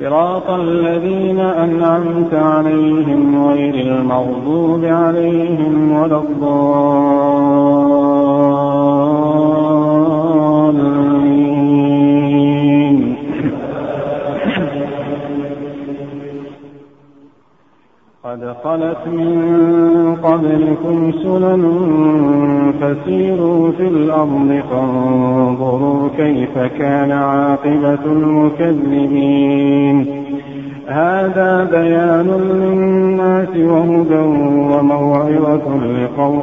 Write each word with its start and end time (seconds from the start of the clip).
صراط 0.00 0.50
الذين 0.50 1.40
أنعمت 1.40 2.34
عليهم 2.34 3.48
غير 3.48 3.74
المغضوب 3.74 4.84
عليهم 4.84 5.92
ولا 5.92 6.16
الضالين. 6.16 7.08
قد 18.24 18.56
خلت 18.64 19.06
من 19.06 19.57
قبلكم 20.28 21.12
سنن 21.22 21.64
فسيروا 22.80 23.72
في 23.72 23.88
الأرض 23.88 24.62
فانظروا 24.70 26.08
كيف 26.16 26.58
كان 26.58 27.10
عاقبة 27.12 28.04
المكذبين. 28.06 29.96
هذا 30.86 31.68
بيان 31.72 32.26
للناس 32.26 33.56
وهدى 33.56 34.22
وموعظة 34.74 35.66
لقوم 35.76 36.42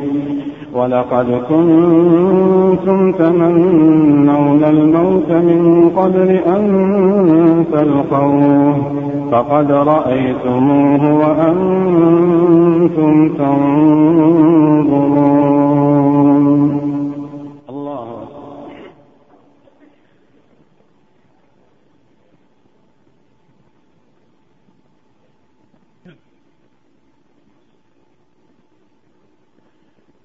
ولقد 0.73 1.41
كنتم 1.49 3.11
تمنون 3.11 4.63
الموت 4.63 5.31
من 5.31 5.89
قبل 5.95 6.29
أن 6.29 7.65
تلقوه 7.71 8.75
فقد 9.31 9.71
رأيتموه 9.71 11.13
وأنتم 11.19 12.09
تنظرون 13.29 14.71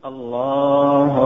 الله 0.07 1.09
أكبر 1.09 1.26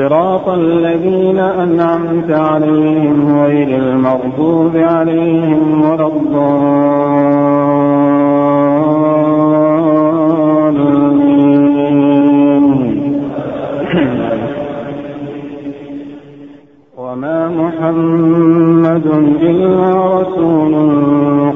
صراط 0.00 0.48
الذين 0.48 1.38
أنعمت 1.38 2.30
عليهم 2.30 3.42
غير 3.44 3.78
المغضوب 3.78 4.76
عليهم 4.76 5.90
ولا 5.90 6.06
الضالين. 6.06 6.40
وما 16.98 17.48
محمد 17.48 19.06
إلا 19.42 20.20
رسول 20.20 20.74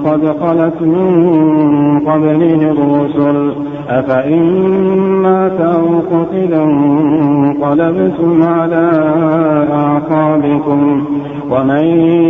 قد 0.05 0.23
خلت 0.41 0.83
من 0.83 1.11
قبله 2.09 2.61
الرسل. 2.73 3.39
أفإن 3.89 4.43
مات 5.23 5.61
أو 5.61 6.01
قتل 6.01 6.55
انقلبتم 6.55 8.43
على 8.43 8.91
أعقابكم 9.73 11.05
ومن 11.51 11.85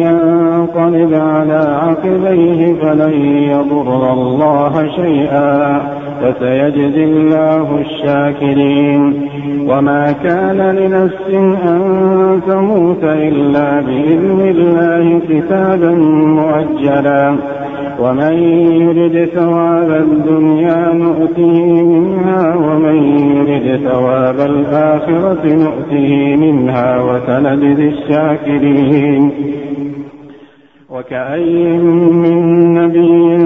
ينقلب 0.06 1.14
على 1.14 1.78
عقبيه 1.82 2.74
فلن 2.74 3.12
يضر 3.50 4.12
الله 4.12 4.88
شيئا 4.96 5.80
فسيجزي 6.20 7.04
الله 7.04 7.78
الشاكرين 7.80 9.28
وما 9.68 10.12
كان 10.12 10.76
لنفس 10.76 11.34
أن 11.64 12.40
تموت 12.48 13.04
إلا 13.04 13.80
بإذن 13.80 14.40
الله 14.40 15.20
كتابا 15.28 15.90
مؤجلا 16.24 17.36
ومن 18.00 18.32
يرد 18.82 19.28
ثواب 19.34 19.90
الدنيا 19.90 20.92
نؤته 20.92 21.82
منها 21.82 22.56
ومن 22.56 22.96
يرد 23.36 23.80
ثواب 23.88 24.40
الآخرة 24.40 25.42
نؤته 25.46 26.36
منها 26.36 27.02
وسنجزي 27.02 27.88
الشاكرين. 27.88 29.30
وكأي 30.90 31.78
من 32.12 32.74
نبي 32.74 33.36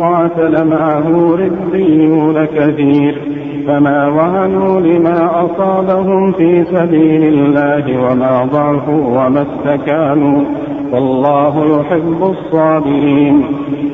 قاتل 0.00 0.64
معه 0.64 1.36
ربيون 1.36 2.44
كثير 2.44 3.18
فما 3.66 4.08
وهنوا 4.08 4.80
لما 4.80 5.44
أصابهم 5.44 6.32
في 6.32 6.64
سبيل 6.64 7.22
الله 7.24 8.10
وما 8.10 8.48
ضعفوا 8.52 9.06
وما 9.06 9.46
استكانوا 9.48 10.44
والله 10.92 11.80
يحب 11.80 12.22
الصابرين. 12.22 13.44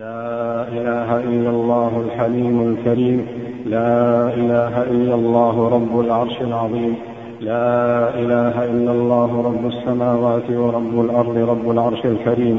لا 0.00 0.68
إله 0.78 1.16
إلا 1.16 1.50
الله 1.50 1.92
الحليم 2.06 2.56
الكريم. 2.68 3.26
لا 3.66 4.28
إله 4.40 4.82
إلا 4.82 5.14
الله 5.14 5.68
رب 5.68 6.00
العرش 6.00 6.40
العظيم. 6.40 6.94
لا 7.40 8.08
إله 8.22 8.64
إلا 8.64 8.92
الله 8.92 9.30
رب 9.48 9.66
السماوات 9.66 10.50
ورب 10.50 10.94
الأرض 11.04 11.36
رب 11.52 11.70
العرش 11.70 12.02
الكريم. 12.04 12.58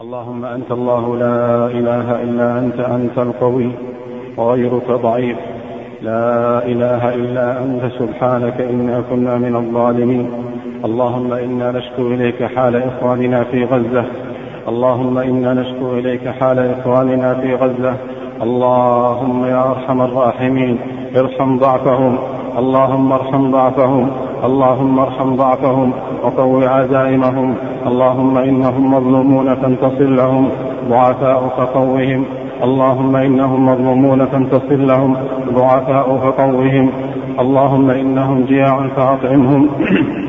اللهم 0.00 0.44
أنت 0.44 0.70
الله 0.70 1.16
لا 1.16 1.66
إله 1.66 2.22
إلا 2.22 2.58
أنت 2.58 2.80
أنت 2.80 3.18
القوي 3.18 3.70
وغيرك 4.36 4.88
ضعيف. 4.90 5.38
لا 6.02 6.66
إله 6.72 7.14
إلا 7.14 7.62
أنت 7.64 7.82
سبحانك 7.98 8.60
إنا 8.60 9.02
كنا 9.10 9.34
من 9.38 9.56
الظالمين. 9.56 10.26
اللهم 10.84 11.32
إنا 11.32 11.72
نشكو 11.72 12.02
إليك 12.14 12.42
حال 12.42 12.76
إخواننا 12.76 13.44
في 13.44 13.64
غزة. 13.64 14.04
اللهم 14.68 15.18
إنا 15.18 15.54
نشكو 15.54 15.94
إليك 15.98 16.28
حال 16.28 16.58
إخواننا 16.58 17.34
في 17.34 17.54
غزة. 17.54 17.94
اللهم 18.42 19.44
يا 19.44 19.70
أرحم 19.70 20.00
الراحمين 20.00 20.78
ارحم 21.16 21.58
ضعفهم. 21.58 22.18
اللهم 22.58 23.12
ارحم 23.12 23.50
ضعفهم. 23.50 24.10
اللهم 24.44 24.98
ارحم 24.98 25.36
ضعفهم. 25.36 25.92
وقو 26.22 26.62
عزائمهم. 26.62 27.54
اللهم 27.86 28.38
إنهم 28.38 28.94
مظلومون 28.94 29.54
فانتصر 29.54 30.04
لهم. 30.04 30.48
ضعفاء 30.90 31.48
فقوهم 31.56 32.24
اللهم 32.62 33.16
إنهم 33.16 33.66
مظلومون 33.66 34.26
فانتصر 34.26 34.76
لهم. 34.76 35.16
ضعفاء 35.54 36.18
فقوهم 36.24 36.90
اللهم 37.40 37.90
إنهم 37.90 38.44
جياع 38.44 38.88
فأطعمهم. 38.96 39.68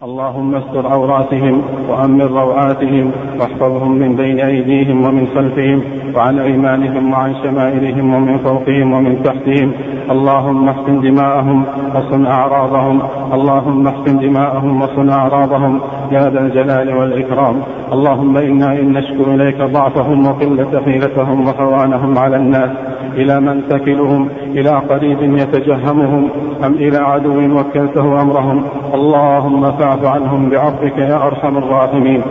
اللهم 0.00 0.54
استر 0.54 0.86
عوراتهم 0.86 1.62
وأمن 1.88 2.20
روعاتهم 2.20 3.12
واحفظهم 3.40 3.92
من 3.92 4.16
بين 4.16 4.40
أيديهم 4.40 5.04
ومن 5.04 5.26
خلفهم 5.26 5.82
وعن 6.16 6.38
أيمانهم 6.38 7.12
وعن 7.12 7.34
شمائلهم 7.34 8.14
ومن 8.14 8.38
فوقهم 8.38 8.92
ومن 8.92 9.22
تحتهم. 9.22 9.72
اللهم 10.10 10.68
احسن 10.68 11.00
دماءهم 11.00 11.64
وصن 11.94 12.26
أعراضهم. 12.26 13.00
اللهم 13.32 13.86
احسن 13.86 14.18
دماءهم 14.18 14.82
وصن 14.82 15.10
أعراضهم. 15.10 15.80
يا 16.12 16.30
ذا 16.30 16.40
الجلال 16.40 16.96
والإكرام. 16.96 17.62
اللهم 17.92 18.36
إنا 18.36 18.72
إن 18.72 18.92
نشكو 18.92 19.30
إليك 19.30 19.62
ضعفهم 19.62 20.26
وقلة 20.26 20.80
حيلتهم 20.84 21.46
وهوانهم 21.46 22.18
على 22.18 22.36
الناس. 22.36 22.70
إلى 23.14 23.40
من 23.40 23.68
تكلهم 23.68 24.28
إلى 24.44 24.70
قريب 24.70 25.22
يتجهمهم. 25.22 26.28
أم 26.66 26.72
إلى 26.74 26.98
عدو 26.98 27.58
وكلته 27.58 28.22
أمرهم؟ 28.22 28.64
اللهم 28.94 29.72
فاعف 29.72 30.04
عنهم 30.04 30.50
بعفوك 30.50 30.98
يا 30.98 31.26
أرحم 31.26 31.58
الراحمين. 31.58 32.22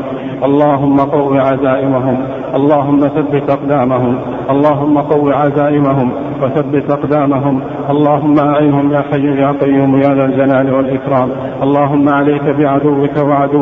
اللهم 0.43 0.97
قو 0.99 1.33
عزائمهم. 1.33 2.17
اللهم 2.55 2.99
ثبت 2.99 3.49
أقدامهم. 3.49 4.19
اللهم 4.49 4.97
قو 4.97 5.29
عزائمهم 5.29 6.11
وثبت 6.43 6.91
أقدامهم. 6.91 7.61
اللهم 7.89 8.39
أعينهم 8.39 8.93
يا 8.93 9.01
حي 9.11 9.41
يا 9.41 9.51
قيوم 9.51 9.97
يا 9.97 10.09
ذا 10.15 10.25
الجلال 10.25 10.73
والإكرام. 10.73 11.29
اللهم 11.63 12.09
عليك 12.09 12.43
بعدوك 12.43 13.17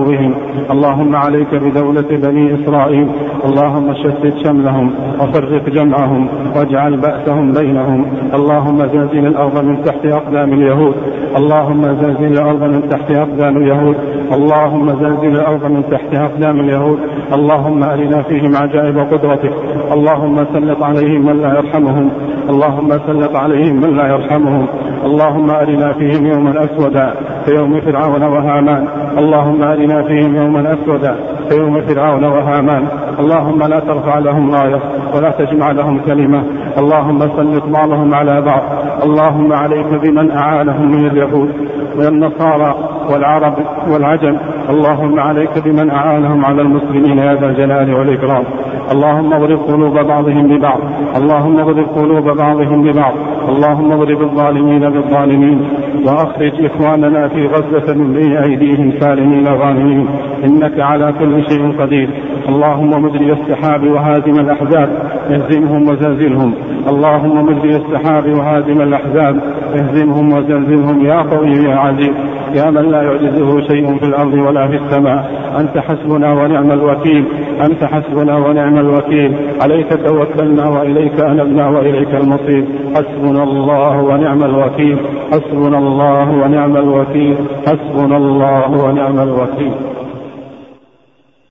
وعدوهم 0.08 0.34
اللهم 0.72 1.16
عليك 1.16 1.56
بدولة 1.56 2.10
بني 2.12 2.46
إسرائيل. 2.56 3.08
اللهم 3.46 3.94
شتت 3.94 4.36
شملهم 4.44 4.92
وفرق 5.20 5.70
جمعهم 5.70 6.28
واجعل 6.56 6.98
بأسهم 6.98 7.52
بينهم. 7.52 8.06
اللهم 8.34 8.78
زلزل 8.78 9.26
الأرض 9.28 9.66
من 9.66 9.84
تحت 9.84 10.06
أقدام 10.06 10.54
اليهود. 10.54 10.96
اللهم 11.38 11.82
زلزل 12.02 12.26
الأرض 12.26 12.64
من 12.64 12.90
تحت 12.90 13.12
أقدام 13.12 13.58
اليهود. 13.58 13.96
اللهم 14.32 14.90
زلزل 14.90 15.32
الأرض 15.40 15.66
من 15.66 15.84
تحت 15.92 16.16
أقدام 16.16 16.60
اليهود. 16.60 17.00
اللهم 17.34 17.84
أرنا 17.84 18.24
فيهم 18.24 18.56
عجائب 18.56 19.00
قدرتك. 19.00 19.54
اللهم 19.92 20.36
سلط 20.54 20.84
عليهم 20.84 21.26
من 21.26 21.42
لا 21.42 21.50
يرحمهم. 21.58 22.10
اللهم 22.50 22.90
سلط 22.90 23.36
عليهم 23.36 23.76
من 23.76 23.96
لا 23.96 24.08
يرحمهم. 24.08 24.66
اللهم 25.06 25.50
أرنا 25.52 25.94
فيهم 25.94 26.26
يوما 26.26 26.64
أسودا 26.64 27.14
كيوم 27.46 27.82
فرعون 27.82 28.24
وهامان. 28.24 28.88
اللهم 29.18 29.64
أرنا 29.64 30.04
فيهم 30.04 30.36
يوما 30.36 30.74
أسودا 30.74 31.16
كيوم 31.50 31.82
فرعون 31.82 32.24
وهامان. 32.24 32.88
اللهم 33.20 33.60
لا 33.60 33.80
ترفع 33.80 34.20
لهم 34.20 34.52
راية 34.52 34.82
ولا 35.16 35.32
تجمع 35.32 35.72
لهم 35.72 36.00
كلمة. 36.00 36.44
اللهم 36.78 37.20
سلط 37.20 37.64
بعضهم 37.66 38.14
على 38.14 38.42
بعض. 38.42 38.64
اللهم 39.04 39.54
عليك 39.54 39.88
بمن 40.04 40.32
أعانهم 40.32 40.92
من 40.92 41.08
اليهود 41.08 41.52
والنصارى 41.98 42.97
والعرب 43.12 43.54
والعجم. 43.92 44.38
اللهم 44.70 45.20
عليك 45.20 45.64
بمن 45.66 45.92
أعانهم 45.92 46.46
على 46.46 46.62
المسلمين 46.62 47.18
يا 47.18 47.34
ذا 47.36 47.46
الجلال 47.46 47.94
والإكرام. 47.94 48.44
اللهم 48.92 49.34
اضرب 49.34 49.60
قلوب 49.60 49.94
بعضهم 49.94 50.48
ببعض. 50.48 50.80
اللهم 51.18 51.60
اضرب 51.60 51.90
قلوب 51.96 52.38
بعضهم 52.38 52.84
ببعض. 52.84 53.14
اللهم 53.50 53.92
اضرب 53.92 54.22
الظالمين 54.22 54.90
بالظالمين. 54.90 55.70
وأخرج 56.08 56.66
إخواننا 56.66 57.28
في 57.28 57.48
غزه 57.48 57.94
من 57.94 58.14
بين 58.14 58.38
أيديهم 58.38 59.00
سالمين 59.00 59.48
غانمين. 59.48 60.08
إنك 60.46 60.80
على 60.80 61.14
كل 61.20 61.44
شيء 61.50 61.82
قدير. 61.82 62.10
اللهم 62.50 63.04
مجري 63.04 63.32
السحاب 63.34 63.84
وهازم 63.84 64.40
الأحزاب. 64.40 64.90
اهزمهم 65.30 65.82
وزلزلهم. 65.90 66.54
اللهم 66.88 67.46
مجري 67.46 67.76
السحاب 67.76 68.26
وهازم 68.26 68.82
الأحزاب. 68.82 69.36
اهزمهم 69.80 70.28
وزلزلهم 70.34 71.06
يا 71.06 71.22
قوي 71.22 71.52
يا 71.52 71.76
عزيز. 71.76 72.37
يا 72.56 72.70
من 72.72 72.92
لا 72.92 73.02
يعجزه 73.02 73.68
شيء 73.68 73.98
في 73.98 74.06
الأرض 74.06 74.34
ولا 74.34 74.68
في 74.68 74.76
السماء 74.76 75.32
أنت 75.60 75.78
حسبنا 75.78 76.34
ونعم 76.34 76.72
الوكيل 76.72 77.26
أنت 77.62 77.84
حسبنا 77.84 78.38
ونعم 78.38 78.78
الوكيل. 78.78 79.36
عليك 79.62 79.90
توكلنا 80.06 80.70
وإليك 80.70 81.24
أنبنا 81.24 81.70
وإليك 81.70 82.16
المصير. 82.16 82.66
حسبنا 82.96 83.44
الله 83.44 84.02
ونعم 84.02 84.44
الوكيل. 84.44 84.98
حسبنا 85.32 85.78
الله 85.78 86.32
ونعم 86.32 86.78
الوكيل. 86.78 87.38
حسبنا 87.68 88.18
الله 88.18 88.72
ونعم 88.86 89.20
الوكيل. 89.20 89.74